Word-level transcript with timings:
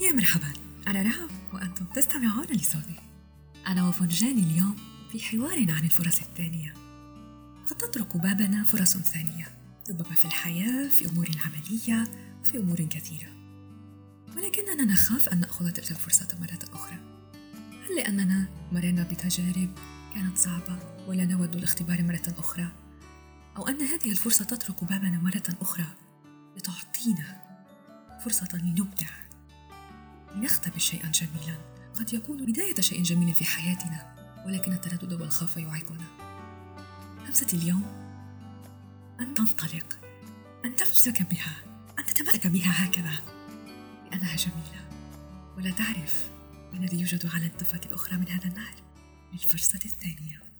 يا 0.00 0.12
مرحبا. 0.12 0.52
أنا 0.88 1.02
رهب 1.02 1.30
وأنتم 1.52 1.84
تستمعون 1.84 2.46
لصوتي. 2.46 3.00
أنا 3.66 3.88
وفنجاني 3.88 4.40
اليوم 4.40 4.76
في 5.12 5.20
حوار 5.20 5.72
عن 5.72 5.84
الفرص 5.84 6.20
الثانية. 6.20 6.74
قد 7.70 7.76
تطرق 7.76 8.16
بابنا 8.16 8.64
فرص 8.64 8.96
ثانية. 8.96 9.48
ربما 9.90 10.14
في 10.14 10.24
الحياة 10.24 10.88
في 10.88 11.08
أمور 11.08 11.28
عملية 11.44 12.08
وفي 12.40 12.58
أمور 12.58 12.76
كثيرة. 12.76 13.28
ولكننا 14.36 14.84
نخاف 14.84 15.28
أن 15.28 15.40
نأخذ 15.40 15.70
تلك 15.70 15.90
الفرصة 15.90 16.28
مرة 16.40 16.58
أخرى. 16.72 16.98
هل 17.88 17.96
لأننا 17.96 18.46
مررنا 18.72 19.02
بتجارب 19.02 19.70
كانت 20.14 20.38
صعبة 20.38 20.78
ولا 21.06 21.24
نود 21.24 21.56
الاختبار 21.56 22.02
مرة 22.02 22.34
أخرى؟ 22.38 22.68
أو 23.56 23.68
أن 23.68 23.82
هذه 23.82 24.10
الفرصة 24.10 24.44
تطرق 24.44 24.84
بابنا 24.84 25.18
مرة 25.18 25.56
أخرى 25.60 25.86
لتعطينا 26.56 27.42
فرصة 28.24 28.48
لنبدع؟ 28.54 29.24
لنختبر 30.34 30.78
شيئا 30.78 31.10
جميلا. 31.10 31.58
قد 31.94 32.12
يكون 32.12 32.46
بداية 32.46 32.80
شيء 32.80 33.02
جميل 33.02 33.34
في 33.34 33.44
حياتنا 33.44 34.14
ولكن 34.46 34.72
التردد 34.72 35.12
والخوف 35.12 35.56
يعيقنا. 35.56 36.04
همسة 37.26 37.46
اليوم 37.52 37.84
أن 39.20 39.34
تنطلق 39.34 39.98
أن 40.64 40.76
تمسك 40.76 41.22
بها 41.22 41.56
أن 41.98 42.04
تتمسك 42.04 42.46
بها 42.46 42.86
هكذا. 42.86 43.12
لأنها 44.10 44.36
جميلة. 44.36 44.88
ولا 45.56 45.70
تعرف 45.70 46.30
ما 46.72 46.78
الذي 46.78 47.00
يوجد 47.00 47.26
على 47.34 47.46
الضفة 47.46 47.80
الأخرى 47.86 48.16
من 48.16 48.28
هذا 48.28 48.44
النهر 48.44 48.74
للفرصة 49.32 49.80
الثانية. 49.84 50.53